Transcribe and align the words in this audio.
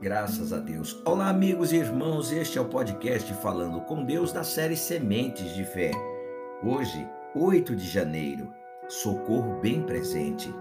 Graças 0.00 0.52
a 0.52 0.58
Deus. 0.58 1.02
Olá, 1.04 1.28
amigos 1.28 1.72
e 1.72 1.76
irmãos. 1.76 2.30
Este 2.30 2.56
é 2.56 2.60
o 2.60 2.68
podcast 2.68 3.34
Falando 3.34 3.80
com 3.80 4.04
Deus 4.04 4.32
da 4.32 4.44
série 4.44 4.76
Sementes 4.76 5.52
de 5.56 5.64
Fé. 5.64 5.90
Hoje, 6.62 7.04
8 7.34 7.74
de 7.74 7.84
janeiro, 7.84 8.48
socorro 8.86 9.58
bem 9.60 9.82
presente. 9.82 10.54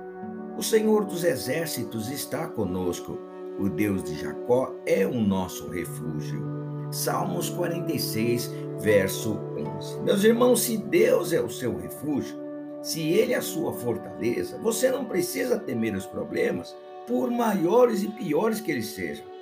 O 0.58 0.64
Senhor 0.64 1.05
dos 1.05 1.23
Exércitos 1.23 2.10
está 2.10 2.48
conosco. 2.48 3.20
O 3.60 3.70
Deus 3.70 4.04
de 4.05 4.20
Jacó 4.20 4.73
é 4.88 5.05
o 5.05 5.21
nosso 5.21 5.70
refúgio. 5.70 6.44
Salmos 6.92 7.48
46, 7.52 8.50
verso 8.80 9.40
11. 9.78 10.02
Meus 10.02 10.24
irmãos, 10.24 10.62
se 10.62 10.78
Deus 10.80 11.32
é 11.32 11.40
o 11.40 11.50
seu 11.50 11.78
refúgio, 11.78 12.36
se 12.82 13.08
Ele 13.08 13.34
é 13.34 13.38
a 13.38 13.42
sua 13.42 13.72
fortaleza, 13.72 14.58
você 14.58 14.90
não 14.90 15.06
precisa 15.06 15.60
temer 15.60 15.93
os 15.93 16.07
problemas 16.07 16.75
por 17.07 17.32
maiores 17.32 18.04
e 18.04 18.10
piores 18.10 18.60
que 18.60 18.71
eles 18.71 18.88
sejam. 18.88 19.36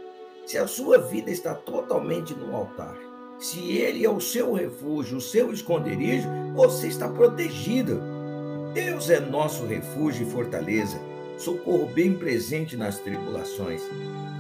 Se 0.46 0.60
a 0.60 0.68
sua 0.68 1.00
vida 1.00 1.32
está 1.32 1.56
totalmente 1.56 2.36
no 2.36 2.56
altar, 2.56 2.96
se 3.40 3.60
ele 3.72 4.06
é 4.06 4.10
o 4.10 4.22
seu 4.22 4.54
refúgio, 4.54 5.18
o 5.18 5.22
seu 5.22 5.52
esconderijo, 5.52 6.28
você 6.54 6.88
está 6.88 7.10
protegido. 7.10 8.00
Deus 8.72 9.10
é 9.10 9.20
nosso 9.20 9.66
refúgio 9.66 10.28
e 10.28 10.30
fortaleza, 10.30 11.00
socorro 11.36 11.88
bem 11.88 12.14
presente 12.14 12.78
nas 12.78 13.00
tribulações. 13.00 13.82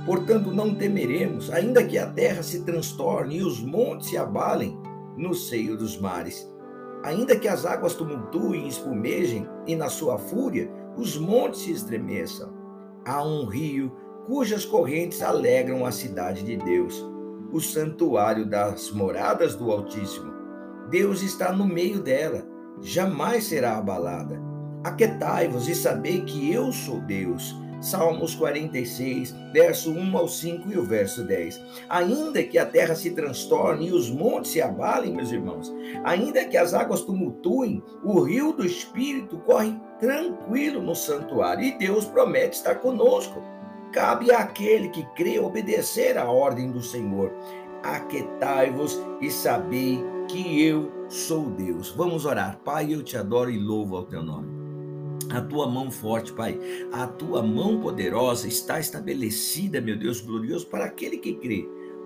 Portanto, 0.05 0.51
não 0.51 0.75
temeremos, 0.75 1.51
ainda 1.51 1.83
que 1.83 1.97
a 1.97 2.05
terra 2.05 2.43
se 2.43 2.63
transtorne 2.63 3.37
e 3.37 3.43
os 3.43 3.59
montes 3.59 4.09
se 4.09 4.17
abalem 4.17 4.77
no 5.17 5.33
seio 5.33 5.75
dos 5.75 5.97
mares. 5.97 6.47
Ainda 7.03 7.35
que 7.35 7.47
as 7.47 7.65
águas 7.65 7.95
tumultuem 7.95 8.65
e 8.65 8.69
espumejem, 8.69 9.47
e 9.65 9.75
na 9.75 9.89
sua 9.89 10.19
fúria 10.19 10.69
os 10.95 11.17
montes 11.17 11.61
se 11.61 11.71
estremeçam 11.71 12.65
há 13.05 13.23
um 13.23 13.45
rio 13.45 13.91
cujas 14.25 14.65
correntes 14.65 15.21
alegram 15.21 15.85
a 15.85 15.91
cidade 15.91 16.43
de 16.43 16.57
Deus, 16.57 17.03
o 17.51 17.59
santuário 17.59 18.45
das 18.45 18.91
moradas 18.91 19.55
do 19.55 19.71
Altíssimo. 19.71 20.33
Deus 20.89 21.21
está 21.21 21.51
no 21.51 21.65
meio 21.65 21.99
dela, 21.99 22.45
jamais 22.81 23.45
será 23.45 23.77
abalada. 23.77 24.39
Aquetai-vos 24.83 25.67
e 25.67 25.75
sabei 25.75 26.21
que 26.21 26.51
eu 26.51 26.71
sou 26.71 26.99
Deus. 27.01 27.55
Salmos 27.81 28.33
46, 28.35 29.35
verso 29.53 29.91
1 29.91 30.17
ao 30.17 30.27
5 30.27 30.71
e 30.71 30.77
o 30.77 30.83
verso 30.83 31.23
10. 31.23 31.61
Ainda 31.89 32.41
que 32.41 32.57
a 32.57 32.65
terra 32.65 32.95
se 32.95 33.11
transtorne 33.11 33.87
e 33.87 33.91
os 33.91 34.09
montes 34.09 34.51
se 34.51 34.61
abalem, 34.61 35.13
meus 35.13 35.31
irmãos, 35.31 35.71
ainda 36.03 36.45
que 36.45 36.57
as 36.57 36.73
águas 36.73 37.01
tumultuem, 37.01 37.83
o 38.03 38.21
rio 38.21 38.53
do 38.53 38.65
Espírito 38.65 39.37
corre 39.39 39.75
tranquilo 39.99 40.81
no 40.81 40.95
santuário 40.95 41.63
e 41.63 41.77
Deus 41.77 42.05
promete 42.05 42.57
estar 42.57 42.75
conosco. 42.75 43.41
Cabe 43.95 44.29
àquele 44.29 44.89
que 44.89 45.05
crê 45.15 45.39
obedecer 45.39 46.17
à 46.17 46.29
ordem 46.29 46.69
do 46.69 46.81
Senhor. 46.81 47.31
Aquetai-vos 47.81 48.99
e 49.21 49.31
sabei 49.31 50.03
que 50.27 50.61
eu 50.61 50.91
sou 51.07 51.49
Deus. 51.49 51.91
Vamos 51.91 52.25
orar. 52.25 52.59
Pai, 52.65 52.93
eu 52.93 53.01
te 53.01 53.15
adoro 53.15 53.49
e 53.49 53.57
louvo 53.57 53.95
ao 53.95 54.03
teu 54.03 54.21
nome. 54.21 54.49
A 55.31 55.39
tua 55.39 55.69
mão 55.69 55.89
forte, 55.89 56.33
Pai, 56.33 56.59
a 56.91 57.07
tua 57.07 57.41
mão 57.41 57.79
poderosa 57.79 58.49
está 58.49 58.81
estabelecida, 58.81 59.79
meu 59.79 59.97
Deus 59.97 60.19
glorioso, 60.19 60.67
para 60.67 60.83
aquele 60.83 61.17
que 61.17 61.35
crê 61.35 61.65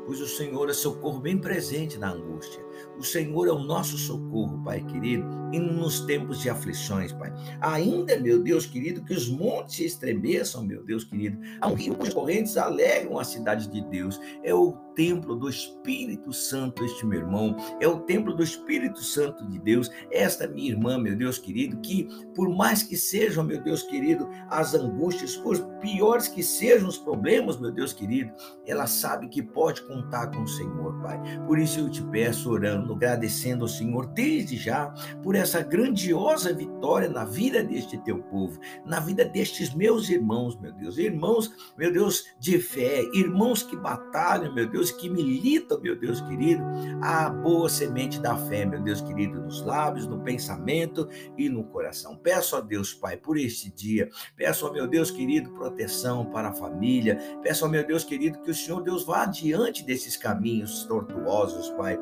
pois 0.09 0.22
o 0.22 0.28
Senhor 0.28 0.68
é 0.72 0.74
socorro 0.74 1.20
bem 1.20 1.38
presente 1.38 2.00
na 2.00 2.12
angústia. 2.12 2.59
O 2.97 3.03
Senhor 3.03 3.47
é 3.47 3.52
o 3.52 3.59
nosso 3.59 3.97
socorro, 3.97 4.63
Pai 4.63 4.83
querido, 4.83 5.25
e 5.53 5.59
nos 5.59 6.02
tempos 6.02 6.41
de 6.41 6.49
aflições, 6.49 7.11
Pai. 7.13 7.33
Ainda, 7.61 8.19
meu 8.19 8.41
Deus 8.41 8.66
querido, 8.66 9.03
que 9.03 9.13
os 9.13 9.30
montes 9.30 9.75
se 9.75 9.85
estremeçam, 9.85 10.63
meu 10.66 10.83
Deus 10.83 11.03
querido. 11.03 11.39
Há 11.61 11.67
um 11.67 11.75
rio 11.75 11.95
cujas 11.95 12.13
correntes 12.13 12.57
alegram 12.57 13.19
a 13.19 13.23
cidade 13.23 13.67
de 13.69 13.81
Deus. 13.81 14.19
É 14.44 14.53
o 14.53 14.73
templo 14.95 15.35
do 15.35 15.50
Espírito 15.50 16.34
Santo, 16.34 16.84
este 16.84 17.06
meu 17.06 17.19
irmão. 17.19 17.56
É 17.79 17.88
o 17.88 18.01
templo 18.01 18.35
do 18.35 18.44
Espírito 18.44 19.01
Santo 19.01 19.47
de 19.47 19.59
Deus. 19.59 19.89
Esta 20.12 20.47
minha 20.47 20.72
irmã, 20.72 20.97
meu 20.97 21.16
Deus 21.16 21.38
querido, 21.38 21.78
que 21.78 22.07
por 22.35 22.50
mais 22.50 22.84
que 22.84 22.97
sejam, 22.97 23.44
meu 23.44 23.62
Deus 23.62 23.84
querido, 23.84 24.29
as 24.50 24.73
angústias, 24.73 25.35
por 25.38 25.57
piores 25.79 26.28
que 26.28 26.44
sejam 26.44 26.88
os 26.88 26.97
problemas, 26.97 27.59
meu 27.59 27.72
Deus 27.72 27.94
querido, 27.94 28.31
ela 28.66 28.88
sabe 28.88 29.29
que 29.29 29.41
pode 29.41 29.81
contar 29.84 30.28
com 30.28 30.44
o 30.44 30.47
Senhor, 30.47 31.01
Pai. 31.01 31.19
Por 31.47 31.57
isso 31.57 31.79
eu 31.79 31.89
te 31.89 32.03
peço, 32.03 32.51
orando, 32.51 32.69
agradecendo 32.75 33.63
ao 33.63 33.68
Senhor 33.68 34.07
desde 34.07 34.57
já 34.57 34.94
por 35.24 35.35
essa 35.35 35.62
grandiosa 35.62 36.53
vitória 36.53 37.09
na 37.09 37.25
vida 37.25 37.63
deste 37.63 37.97
teu 38.00 38.19
povo, 38.24 38.59
na 38.85 39.00
vida 39.00 39.25
destes 39.25 39.74
meus 39.74 40.09
irmãos, 40.09 40.59
meu 40.59 40.72
Deus. 40.74 40.97
Irmãos, 40.97 41.52
meu 41.78 41.91
Deus, 41.91 42.25
de 42.40 42.59
fé, 42.59 43.03
irmãos 43.13 43.63
que 43.63 43.75
batalham, 43.75 44.53
meu 44.53 44.69
Deus, 44.69 44.91
que 44.91 45.09
militam, 45.09 45.80
meu 45.81 45.97
Deus 45.97 46.22
querido, 46.22 46.63
a 47.02 47.30
boa 47.30 47.69
semente 47.69 48.19
da 48.19 48.35
fé, 48.35 48.66
meu 48.66 48.81
Deus 48.81 49.01
querido, 49.01 49.41
nos 49.41 49.62
lábios, 49.62 50.07
no 50.07 50.19
pensamento 50.22 51.07
e 51.38 51.50
no 51.50 51.63
coração. 51.63 52.16
Peço 52.18 52.56
a 52.56 52.62
Deus, 52.62 52.94
Pai, 52.94 53.18
por 53.18 53.38
este 53.38 53.72
dia. 53.72 54.09
Peço 54.36 54.66
ao 54.66 54.74
meu 54.74 54.88
Deus 54.88 55.12
querido 55.12 55.51
proteção 55.51 56.25
para 56.25 56.50
a 56.50 56.53
família. 56.53 57.18
Peço 57.41 57.66
ao 57.66 57.72
meu 57.72 57.86
Deus 57.86 58.03
querido 58.03 58.40
que 58.41 58.51
o 58.51 58.56
Senhor 58.56 58.81
Deus 58.81 59.06
vá 59.06 59.24
adiante 59.24 59.84
desses 59.84 60.18
caminhos 60.18 60.84
tortuosos, 60.86 61.69
Pai, 61.72 61.97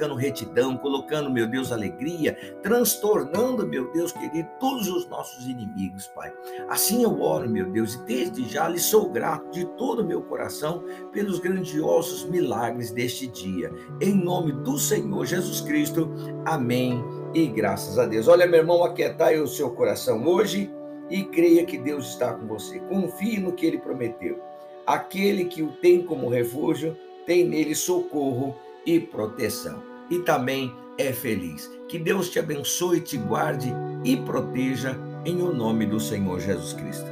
colocando 0.00 0.14
retidão, 0.14 0.76
colocando, 0.78 1.30
meu 1.30 1.46
Deus, 1.46 1.70
alegria, 1.70 2.34
transtornando, 2.62 3.66
meu 3.66 3.92
Deus 3.92 4.12
querido, 4.12 4.48
todos 4.58 4.88
os 4.88 5.06
nossos 5.08 5.46
inimigos, 5.46 6.06
Pai. 6.06 6.32
Assim 6.70 7.02
eu 7.02 7.20
oro, 7.20 7.48
meu 7.48 7.70
Deus, 7.70 7.94
e 7.94 7.98
desde 8.04 8.48
já 8.48 8.66
lhe 8.66 8.78
sou 8.78 9.10
grato 9.10 9.50
de 9.50 9.66
todo 9.76 10.00
o 10.00 10.06
meu 10.06 10.22
coração 10.22 10.82
pelos 11.12 11.38
grandiosos 11.38 12.24
milagres 12.24 12.90
deste 12.90 13.26
dia. 13.26 13.70
Em 14.00 14.14
nome 14.14 14.52
do 14.52 14.78
Senhor 14.78 15.26
Jesus 15.26 15.60
Cristo. 15.60 16.10
Amém. 16.46 17.04
E 17.34 17.46
graças 17.46 17.98
a 17.98 18.06
Deus. 18.06 18.26
Olha, 18.26 18.46
meu 18.46 18.60
irmão, 18.60 18.82
aquietai 18.82 19.38
o 19.38 19.46
seu 19.46 19.70
coração 19.70 20.26
hoje 20.26 20.70
e 21.10 21.24
creia 21.24 21.66
que 21.66 21.76
Deus 21.76 22.08
está 22.08 22.32
com 22.32 22.46
você. 22.46 22.78
Confie 22.80 23.38
no 23.38 23.52
que 23.52 23.66
ele 23.66 23.78
prometeu. 23.78 24.40
Aquele 24.86 25.44
que 25.44 25.62
o 25.62 25.72
tem 25.72 26.02
como 26.02 26.30
refúgio 26.30 26.96
tem 27.26 27.44
nele 27.44 27.74
socorro 27.74 28.56
e 28.86 28.98
proteção. 28.98 29.89
E 30.10 30.18
também 30.18 30.74
é 30.98 31.12
feliz. 31.12 31.70
Que 31.88 31.98
Deus 31.98 32.28
te 32.28 32.38
abençoe, 32.38 33.00
te 33.00 33.16
guarde 33.16 33.72
e 34.04 34.16
proteja 34.16 34.96
em 35.24 35.40
o 35.42 35.52
nome 35.52 35.86
do 35.86 36.00
Senhor 36.00 36.40
Jesus 36.40 36.72
Cristo. 36.72 37.06